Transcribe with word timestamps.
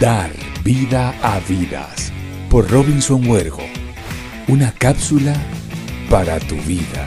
Dar 0.00 0.30
vida 0.62 1.12
a 1.24 1.40
vidas 1.40 2.12
por 2.48 2.70
Robinson 2.70 3.28
Huergo. 3.28 3.64
Una 4.46 4.70
cápsula 4.70 5.32
para 6.08 6.38
tu 6.38 6.54
vida. 6.54 7.04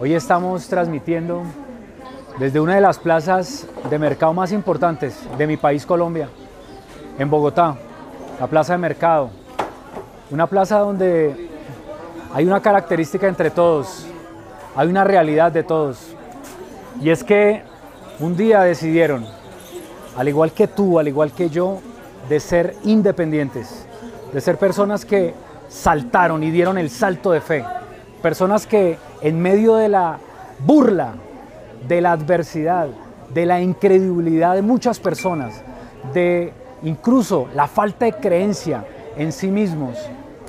Hoy 0.00 0.14
estamos 0.14 0.66
transmitiendo 0.68 1.42
desde 2.38 2.60
una 2.60 2.76
de 2.76 2.80
las 2.80 2.98
plazas 2.98 3.66
de 3.90 3.98
mercado 3.98 4.32
más 4.32 4.52
importantes 4.52 5.20
de 5.36 5.46
mi 5.46 5.58
país 5.58 5.84
Colombia, 5.84 6.30
en 7.18 7.28
Bogotá, 7.28 7.76
la 8.40 8.46
Plaza 8.46 8.72
de 8.72 8.78
Mercado. 8.78 9.32
Una 10.30 10.46
plaza 10.46 10.78
donde 10.78 11.50
hay 12.32 12.46
una 12.46 12.62
característica 12.62 13.28
entre 13.28 13.50
todos, 13.50 14.06
hay 14.74 14.88
una 14.88 15.04
realidad 15.04 15.52
de 15.52 15.62
todos. 15.62 16.16
Y 17.02 17.10
es 17.10 17.22
que 17.22 17.70
un 18.20 18.36
día 18.36 18.62
decidieron, 18.62 19.26
al 20.16 20.28
igual 20.28 20.52
que 20.52 20.68
tú, 20.68 20.98
al 20.98 21.08
igual 21.08 21.32
que 21.32 21.50
yo, 21.50 21.80
de 22.28 22.40
ser 22.40 22.76
independientes, 22.84 23.86
de 24.32 24.40
ser 24.40 24.58
personas 24.58 25.04
que 25.04 25.34
saltaron 25.68 26.42
y 26.42 26.50
dieron 26.50 26.78
el 26.78 26.90
salto 26.90 27.32
de 27.32 27.40
fe, 27.40 27.64
personas 28.20 28.66
que 28.66 28.98
en 29.22 29.40
medio 29.40 29.76
de 29.76 29.88
la 29.88 30.18
burla, 30.64 31.14
de 31.88 32.00
la 32.00 32.12
adversidad, 32.12 32.88
de 33.32 33.46
la 33.46 33.60
incredulidad 33.60 34.54
de 34.54 34.62
muchas 34.62 35.00
personas, 35.00 35.62
de 36.12 36.52
incluso 36.82 37.48
la 37.54 37.66
falta 37.66 38.04
de 38.04 38.12
creencia 38.12 38.84
en 39.16 39.32
sí 39.32 39.48
mismos, 39.48 39.96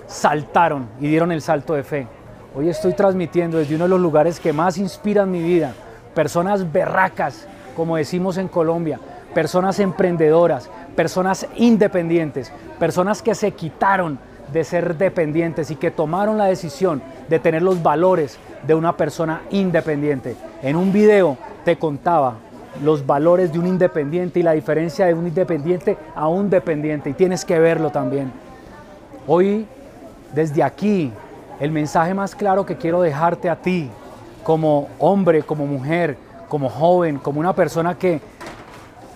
saltaron 0.05 0.88
y 1.00 1.08
dieron 1.08 1.31
el 1.31 1.41
salto 1.41 1.73
de 1.73 1.84
fe. 1.84 2.08
Hoy 2.55 2.70
estoy 2.70 2.94
transmitiendo 2.94 3.58
desde 3.58 3.75
uno 3.75 3.86
de 3.86 3.89
los 3.89 4.00
lugares 4.00 4.39
que 4.39 4.53
más 4.53 4.77
inspiran 4.77 5.31
mi 5.31 5.41
vida, 5.41 5.73
personas 6.13 6.72
berracas, 6.72 7.48
como 7.76 7.98
decimos 7.98 8.38
en 8.38 8.47
Colombia, 8.47 9.00
personas 9.33 9.80
emprendedoras, 9.80 10.70
personas 10.95 11.47
independientes, 11.55 12.52
personas 12.80 13.22
que 13.22 13.36
se 13.36 13.52
quitaron 13.52 14.20
de 14.52 14.64
ser 14.64 14.97
dependientes 14.97 15.72
y 15.72 15.75
que 15.75 15.92
tomaron 15.92 16.38
la 16.38 16.45
decisión 16.45 17.02
de 17.30 17.39
tener 17.39 17.61
los 17.61 17.81
valores 17.81 18.38
de 18.67 18.75
una 18.75 18.95
persona 18.95 19.42
independiente. 19.50 20.36
En 20.61 20.75
un 20.75 20.94
video 20.94 21.38
te 21.66 21.78
contaba 21.78 22.36
los 22.83 23.05
valores 23.05 23.52
de 23.52 23.59
un 23.59 23.67
independiente 23.67 24.39
y 24.39 24.44
la 24.44 24.53
diferencia 24.53 25.05
de 25.05 25.14
un 25.14 25.27
independiente 25.27 25.98
a 26.16 26.27
un 26.27 26.50
dependiente 26.50 27.09
y 27.09 27.14
tienes 27.14 27.45
que 27.45 27.59
verlo 27.59 27.92
también. 27.92 28.31
Hoy, 29.27 29.66
desde 30.33 30.64
aquí, 30.64 31.11
el 31.59 31.72
mensaje 31.72 32.14
más 32.14 32.36
claro 32.36 32.66
que 32.66 32.77
quiero 32.77 33.02
dejarte 33.02 33.50
a 33.50 33.55
ti, 33.55 33.89
como 34.44 34.89
hombre, 34.99 35.44
como 35.44 35.66
mujer, 35.66 36.17
como 36.49 36.69
joven, 36.69 37.17
como 37.17 37.39
una 37.39 37.53
persona 37.53 37.97
que 37.97 38.22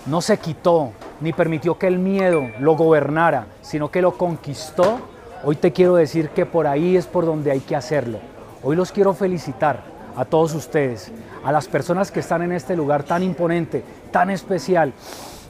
no 0.05 0.21
se 0.21 0.37
quitó 0.37 0.91
ni 1.19 1.33
permitió 1.33 1.77
que 1.77 1.87
el 1.87 1.99
miedo 1.99 2.49
lo 2.59 2.75
gobernara, 2.75 3.47
sino 3.61 3.89
que 3.89 4.01
lo 4.01 4.17
conquistó, 4.17 4.99
hoy 5.43 5.55
te 5.55 5.71
quiero 5.71 5.95
decir 5.95 6.29
que 6.29 6.45
por 6.45 6.67
ahí 6.67 6.95
es 6.95 7.05
por 7.05 7.25
donde 7.25 7.51
hay 7.51 7.59
que 7.59 7.75
hacerlo. 7.75 8.19
Hoy 8.63 8.75
los 8.75 8.91
quiero 8.91 9.13
felicitar 9.13 9.81
a 10.15 10.25
todos 10.25 10.53
ustedes, 10.53 11.11
a 11.43 11.51
las 11.51 11.67
personas 11.67 12.11
que 12.11 12.19
están 12.19 12.41
en 12.41 12.51
este 12.51 12.75
lugar 12.75 13.03
tan 13.03 13.23
imponente, 13.23 13.83
tan 14.11 14.29
especial, 14.29 14.93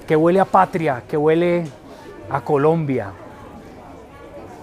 que 0.07 0.15
huele 0.15 0.39
a 0.39 0.45
patria, 0.45 1.03
que 1.07 1.17
huele 1.17 1.65
a 2.29 2.41
Colombia, 2.41 3.11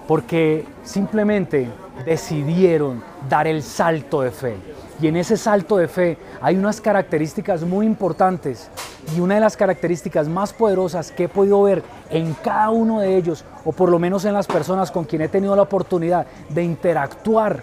porque 0.06 0.66
simplemente 0.82 1.68
decidieron 2.04 3.02
dar 3.28 3.46
el 3.46 3.62
salto 3.62 4.22
de 4.22 4.30
fe. 4.30 4.73
Y 5.00 5.08
en 5.08 5.16
ese 5.16 5.36
salto 5.36 5.76
de 5.76 5.88
fe 5.88 6.18
hay 6.40 6.56
unas 6.56 6.80
características 6.80 7.62
muy 7.62 7.84
importantes 7.86 8.70
y 9.14 9.20
una 9.20 9.34
de 9.34 9.40
las 9.40 9.56
características 9.56 10.28
más 10.28 10.52
poderosas 10.52 11.10
que 11.10 11.24
he 11.24 11.28
podido 11.28 11.62
ver 11.62 11.82
en 12.10 12.34
cada 12.34 12.70
uno 12.70 13.00
de 13.00 13.16
ellos, 13.16 13.44
o 13.64 13.72
por 13.72 13.90
lo 13.90 13.98
menos 13.98 14.24
en 14.24 14.32
las 14.32 14.46
personas 14.46 14.90
con 14.90 15.04
quien 15.04 15.22
he 15.22 15.28
tenido 15.28 15.54
la 15.56 15.62
oportunidad 15.62 16.26
de 16.48 16.62
interactuar, 16.62 17.62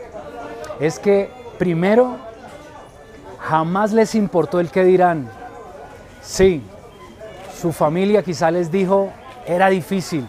es 0.80 1.00
que 1.00 1.30
primero 1.58 2.18
jamás 3.40 3.91
les 3.91 4.14
importó 4.16 4.59
el 4.59 4.70
que 4.70 4.84
dirán. 4.84 5.30
Sí, 6.22 6.62
su 7.59 7.72
familia 7.72 8.24
quizá 8.24 8.52
les 8.52 8.72
dijo, 8.72 9.09
era 9.46 9.70
difícil. 9.70 10.28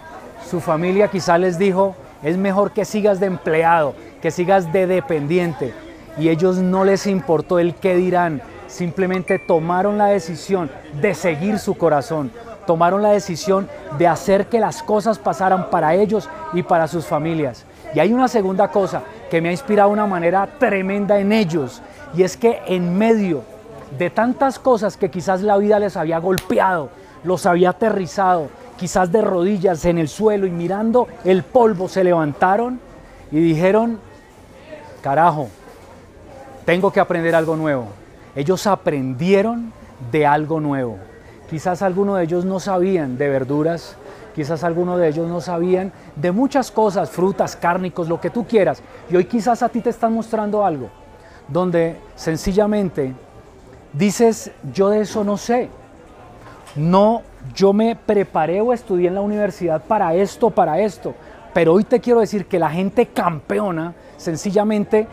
Su 0.48 0.60
familia 0.60 1.08
quizá 1.08 1.38
les 1.38 1.58
dijo, 1.58 1.94
es 2.22 2.36
mejor 2.36 2.72
que 2.72 2.84
sigas 2.84 3.20
de 3.20 3.26
empleado, 3.26 3.94
que 4.20 4.30
sigas 4.30 4.72
de 4.72 4.86
dependiente. 4.86 5.74
Y 6.18 6.28
ellos 6.28 6.58
no 6.58 6.84
les 6.84 7.06
importó 7.06 7.58
el 7.58 7.74
qué 7.74 7.96
dirán, 7.96 8.42
simplemente 8.66 9.38
tomaron 9.38 9.98
la 9.98 10.06
decisión 10.06 10.70
de 11.00 11.14
seguir 11.14 11.58
su 11.58 11.74
corazón, 11.74 12.30
tomaron 12.66 13.02
la 13.02 13.10
decisión 13.10 13.68
de 13.98 14.08
hacer 14.08 14.46
que 14.46 14.60
las 14.60 14.82
cosas 14.82 15.18
pasaran 15.18 15.70
para 15.70 15.94
ellos 15.94 16.28
y 16.52 16.62
para 16.62 16.88
sus 16.88 17.06
familias. 17.06 17.64
Y 17.94 18.00
hay 18.00 18.12
una 18.12 18.28
segunda 18.28 18.68
cosa 18.68 19.02
que 19.30 19.40
me 19.40 19.48
ha 19.48 19.52
inspirado 19.52 19.90
de 19.90 19.94
una 19.94 20.06
manera 20.06 20.48
tremenda 20.58 21.18
en 21.18 21.32
ellos, 21.32 21.82
y 22.14 22.22
es 22.22 22.36
que 22.36 22.60
en 22.66 22.96
medio 22.96 23.42
de 23.98 24.10
tantas 24.10 24.58
cosas 24.58 24.96
que 24.96 25.10
quizás 25.10 25.42
la 25.42 25.56
vida 25.58 25.78
les 25.78 25.96
había 25.96 26.18
golpeado, 26.18 26.88
los 27.24 27.46
había 27.46 27.70
aterrizado, 27.70 28.48
quizás 28.76 29.12
de 29.12 29.20
rodillas 29.20 29.84
en 29.84 29.98
el 29.98 30.08
suelo 30.08 30.46
y 30.46 30.50
mirando 30.50 31.08
el 31.24 31.42
polvo, 31.42 31.88
se 31.88 32.02
levantaron 32.02 32.80
y 33.30 33.40
dijeron, 33.40 33.98
carajo, 35.02 35.48
tengo 36.64 36.92
que 36.92 37.00
aprender 37.00 37.34
algo 37.34 37.56
nuevo. 37.56 37.88
Ellos 38.34 38.66
aprendieron 38.66 39.72
de 40.10 40.26
algo 40.26 40.60
nuevo. 40.60 40.98
Quizás 41.50 41.82
algunos 41.82 42.16
de 42.16 42.24
ellos 42.24 42.44
no 42.44 42.60
sabían 42.60 43.18
de 43.18 43.28
verduras, 43.28 43.96
quizás 44.34 44.64
algunos 44.64 44.98
de 44.98 45.08
ellos 45.08 45.28
no 45.28 45.40
sabían 45.40 45.92
de 46.16 46.32
muchas 46.32 46.70
cosas, 46.70 47.10
frutas, 47.10 47.56
cárnicos, 47.56 48.08
lo 48.08 48.20
que 48.20 48.30
tú 48.30 48.46
quieras. 48.46 48.82
Y 49.10 49.16
hoy 49.16 49.26
quizás 49.26 49.62
a 49.62 49.68
ti 49.68 49.80
te 49.80 49.90
están 49.90 50.14
mostrando 50.14 50.64
algo 50.64 50.88
donde 51.48 51.96
sencillamente 52.14 53.12
dices, 53.92 54.50
yo 54.72 54.88
de 54.88 55.00
eso 55.00 55.24
no 55.24 55.36
sé. 55.36 55.68
No, 56.74 57.22
yo 57.54 57.72
me 57.72 57.96
preparé 57.96 58.60
o 58.60 58.72
estudié 58.72 59.08
en 59.08 59.14
la 59.14 59.20
universidad 59.20 59.82
para 59.82 60.14
esto, 60.14 60.50
para 60.50 60.80
esto. 60.80 61.14
Pero 61.52 61.74
hoy 61.74 61.84
te 61.84 62.00
quiero 62.00 62.20
decir 62.20 62.46
que 62.46 62.58
la 62.58 62.70
gente 62.70 63.06
campeona 63.06 63.94
sencillamente 64.16 65.06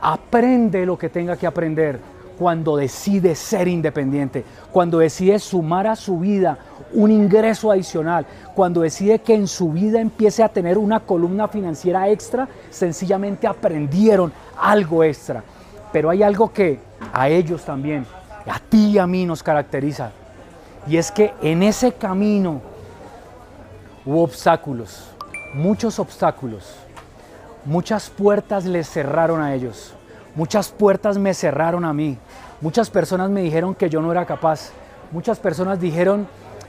aprende 0.00 0.86
lo 0.86 0.98
que 0.98 1.08
tenga 1.08 1.36
que 1.36 1.46
aprender 1.46 2.00
cuando 2.38 2.76
decide 2.76 3.34
ser 3.34 3.66
independiente, 3.66 4.44
cuando 4.70 4.98
decide 4.98 5.38
sumar 5.38 5.86
a 5.86 5.96
su 5.96 6.18
vida 6.18 6.58
un 6.92 7.10
ingreso 7.10 7.70
adicional, 7.70 8.26
cuando 8.54 8.82
decide 8.82 9.18
que 9.20 9.34
en 9.34 9.46
su 9.46 9.72
vida 9.72 10.00
empiece 10.00 10.42
a 10.42 10.48
tener 10.48 10.78
una 10.78 11.00
columna 11.00 11.48
financiera 11.48 12.08
extra, 12.08 12.48
sencillamente 12.70 13.46
aprendieron 13.46 14.32
algo 14.60 15.02
extra. 15.02 15.42
Pero 15.92 16.10
hay 16.10 16.22
algo 16.22 16.52
que 16.52 16.78
a 17.12 17.28
ellos 17.28 17.64
también, 17.64 18.06
a 18.46 18.58
ti 18.58 18.92
y 18.92 18.98
a 18.98 19.06
mí 19.06 19.24
nos 19.24 19.42
caracteriza, 19.42 20.10
y 20.86 20.98
es 20.98 21.10
que 21.10 21.32
en 21.42 21.62
ese 21.62 21.92
camino 21.92 22.60
hubo 24.04 24.22
obstáculos, 24.22 25.10
muchos 25.54 25.98
obstáculos. 25.98 26.85
Muchas 27.66 28.10
puertas 28.10 28.64
les 28.64 28.88
cerraron 28.88 29.42
a 29.42 29.52
ellos. 29.52 29.92
Muchas 30.36 30.68
puertas 30.68 31.18
me 31.18 31.34
cerraron 31.34 31.84
a 31.84 31.92
mí. 31.92 32.16
Muchas 32.60 32.88
personas 32.90 33.28
me 33.28 33.42
dijeron 33.42 33.74
que 33.74 33.90
yo 33.90 34.00
no 34.00 34.12
era 34.12 34.24
capaz. 34.24 34.70
Muchas 35.10 35.40
personas 35.40 35.80
dijeron, 35.80 36.28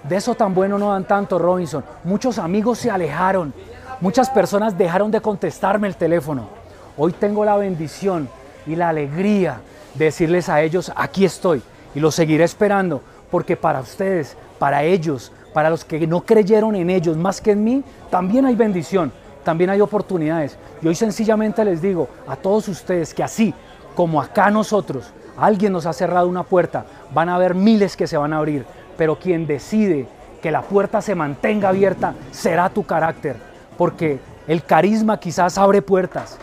de 0.10 0.16
eso 0.16 0.34
tan 0.34 0.56
bueno 0.56 0.80
no 0.80 0.92
dan 0.92 1.06
tanto, 1.06 1.38
Robinson. 1.38 1.84
Muchos 2.04 2.40
amigos 2.40 2.80
se 2.80 2.90
alejaron. 2.90 3.54
Muchas 4.02 4.32
personas 4.32 4.76
dejaron 4.76 5.12
de 5.12 5.22
contestarme 5.22 5.88
el 5.88 5.96
teléfono. 5.96 6.50
Hoy 6.98 7.12
tengo 7.12 7.46
la 7.46 7.58
bendición 7.58 8.28
y 8.66 8.76
la 8.76 8.90
alegría 8.90 9.62
de 9.94 10.06
decirles 10.06 10.50
a 10.50 10.64
ellos, 10.64 10.92
aquí 10.96 11.26
estoy 11.26 11.62
y 11.94 12.00
los 12.00 12.16
seguiré 12.16 12.44
esperando 12.44 13.04
porque 13.30 13.56
para 13.56 13.82
ustedes, 13.82 14.36
para 14.58 14.84
ellos, 14.84 15.32
para 15.54 15.70
los 15.70 15.86
que 15.86 16.08
no 16.08 16.22
creyeron 16.22 16.76
en 16.76 16.90
ellos 16.90 17.18
más 17.18 17.40
que 17.40 17.52
en 17.52 17.64
mí, 17.64 17.84
también 18.10 18.46
hay 18.46 18.56
bendición, 18.56 19.12
también 19.48 19.70
hay 19.70 19.80
oportunidades. 19.80 20.58
Y 20.82 20.90
hoy 20.90 20.96
sencillamente 20.96 21.64
les 21.64 21.82
digo 21.82 22.10
a 22.28 22.36
todos 22.36 22.68
ustedes 22.68 23.14
que 23.14 23.24
así 23.24 23.54
como 23.96 24.22
acá 24.22 24.52
nosotros, 24.52 25.14
alguien 25.38 25.72
nos 25.72 25.86
ha 25.86 25.94
cerrado 25.94 26.28
una 26.28 26.44
puerta, 26.44 26.86
van 27.14 27.30
a 27.30 27.36
haber 27.36 27.56
miles 27.56 27.96
que 27.96 28.08
se 28.08 28.18
van 28.18 28.34
a 28.34 28.40
abrir, 28.40 28.66
pero 28.98 29.18
quien 29.18 29.48
decide 29.48 30.06
que 30.42 30.52
la 30.52 30.64
puerta 30.64 31.02
se 31.02 31.16
mantenga 31.16 31.70
abierta 31.70 32.14
será 32.30 32.68
tu 32.68 32.84
carácter, 32.86 33.38
porque 33.78 34.20
el 34.50 34.66
carisma 34.66 35.18
quizás 35.18 35.58
abre 35.58 35.82
puertas, 35.82 36.38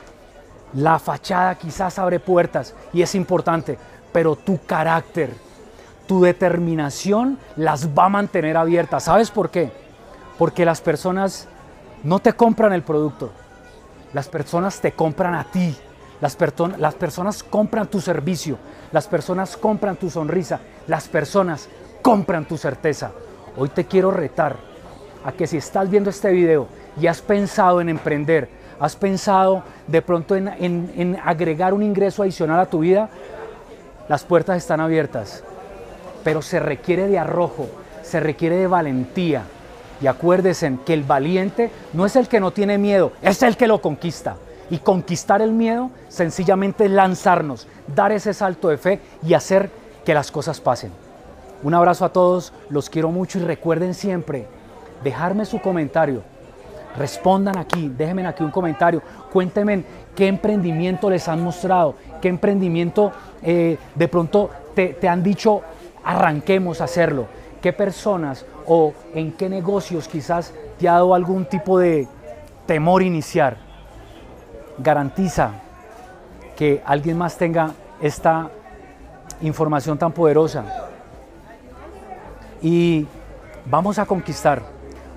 la 0.73 0.99
fachada 0.99 1.56
quizás 1.56 1.99
abre 1.99 2.21
puertas 2.21 2.75
y 2.95 3.03
es 3.03 3.15
importante, 3.15 3.77
pero 4.15 4.35
tu 4.35 4.59
carácter 4.65 5.31
tu 6.06 6.23
determinación 6.23 7.39
las 7.56 7.89
va 7.89 8.06
a 8.06 8.09
mantener 8.11 8.56
abiertas. 8.56 9.05
¿Sabes 9.05 9.31
por 9.31 9.51
qué? 9.51 9.73
Porque 10.39 10.65
las 10.65 10.81
personas 10.81 11.49
no 12.05 12.19
te 12.19 12.35
compran 12.35 12.73
el 12.73 12.83
producto, 12.83 13.31
las 14.12 14.29
personas 14.29 14.81
te 14.81 14.93
compran 14.93 15.35
a 15.35 15.45
ti, 15.45 15.77
las, 16.21 16.37
las 16.79 16.95
personas 16.95 17.43
compran 17.43 17.89
tu 17.89 18.01
servicio, 18.01 18.59
las 18.93 19.09
personas 19.09 19.56
compran 19.56 19.97
tu 19.97 20.09
sonrisa, 20.11 20.61
las 20.87 21.09
personas 21.09 21.69
compran 22.03 22.45
tu 22.45 22.56
certeza. 22.56 23.11
Hoy 23.56 23.71
te 23.71 23.87
quiero 23.87 24.11
retar 24.11 24.56
a 25.25 25.33
que 25.33 25.47
si 25.47 25.56
estás 25.56 25.91
viendo 25.91 26.11
este 26.11 26.31
video 26.31 26.69
y 27.01 27.06
has 27.06 27.23
pensado 27.23 27.81
en 27.81 27.89
emprender, 27.89 28.49
has 28.79 28.95
pensado 28.95 29.62
de 29.87 30.03
pronto 30.03 30.37
en, 30.37 30.49
en 30.49 31.19
agregar 31.25 31.73
un 31.73 31.83
ingreso 31.83 32.23
adicional 32.23 32.61
a 32.61 32.67
tu 32.67 32.81
vida, 32.81 33.09
las 34.09 34.25
puertas 34.25 34.59
están 34.59 34.81
abiertas, 34.81 35.43
pero 36.23 36.43
se 36.43 36.61
requiere 36.61 37.09
de 37.09 37.19
arrojo, 37.19 37.67
se 38.03 38.21
requiere 38.21 38.56
de 38.56 38.67
valentía. 38.67 39.45
Y 40.00 40.06
acuérdense 40.06 40.79
que 40.85 40.94
el 40.94 41.05
valiente 41.05 41.70
no 41.93 42.06
es 42.06 42.17
el 42.17 42.29
que 42.29 42.41
no 42.41 42.50
tiene 42.50 42.79
miedo, 42.79 43.12
es 43.23 43.43
el 43.43 43.56
que 43.56 43.67
lo 43.67 43.81
conquista. 43.81 44.37
Y 44.70 44.79
conquistar 44.79 45.43
el 45.43 45.52
miedo 45.52 45.91
sencillamente 46.08 46.87
es 46.87 46.91
lanzarnos, 46.91 47.67
dar 47.94 48.12
ese 48.12 48.32
salto 48.32 48.69
de 48.69 48.79
fe 48.79 49.00
y 49.23 49.35
hacer 49.35 49.70
que 50.05 50.14
las 50.14 50.31
cosas 50.31 50.61
pasen. 50.61 50.91
Un 51.62 51.75
abrazo 51.75 52.05
a 52.05 52.12
todos, 52.12 52.52
los 52.69 52.91
quiero 52.91 53.11
mucho 53.11 53.38
y 53.38 53.43
recuerden 53.43 53.94
siempre 53.94 54.46
dejarme 55.02 55.44
su 55.44 55.61
comentario. 55.61 56.23
Respondan 56.96 57.58
aquí, 57.58 57.93
déjenme 57.96 58.26
aquí 58.26 58.43
un 58.43 58.50
comentario, 58.50 59.02
cuéntenme 59.32 59.85
qué 60.14 60.29
emprendimiento 60.29 61.11
les 61.11 61.26
han 61.29 61.43
mostrado, 61.43 61.94
qué 62.20 62.29
emprendimiento 62.29 63.12
eh, 63.43 63.79
de 63.94 64.08
pronto 64.08 64.50
te, 64.75 64.88
te 64.88 65.08
han 65.08 65.23
dicho 65.23 65.62
arranquemos 66.05 66.81
a 66.81 66.85
hacerlo, 66.85 67.26
qué 67.61 67.73
personas 67.73 68.44
o 68.66 68.93
en 69.14 69.32
qué 69.32 69.49
negocios 69.49 70.08
quizás 70.08 70.52
te 70.78 70.88
ha 70.88 70.94
dado 70.94 71.14
algún 71.14 71.44
tipo 71.44 71.78
de 71.78 72.08
temor 72.66 73.02
iniciar. 73.02 73.56
Garantiza 74.78 75.52
que 76.56 76.82
alguien 76.84 77.19
más 77.19 77.37
tenga 77.37 77.72
esta 78.00 78.50
información 79.40 79.99
tan 79.99 80.12
poderosa. 80.12 80.64
Y 82.62 83.06
vamos 83.66 83.99
a 83.99 84.06
conquistar, 84.06 84.62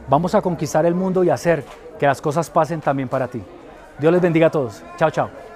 vamos 0.08 0.36
a 0.36 0.42
conquistar 0.42 0.86
el 0.86 0.96
mundo 0.96 1.24
y 1.24 1.30
hacer 1.30 1.64
que 2.00 2.06
las 2.06 2.22
cosas 2.22 2.50
pasen 2.50 2.82
también 2.82 3.10
para 3.10 3.28
ti. 3.28 3.42
Dios 4.00 4.14
les 4.14 4.22
bendiga 4.22 4.48
a 4.48 4.52
todos. 4.52 4.84
Chao, 4.98 5.10
chao. 5.10 5.47